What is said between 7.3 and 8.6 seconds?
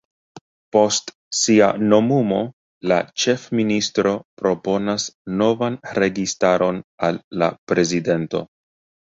la Prezidento.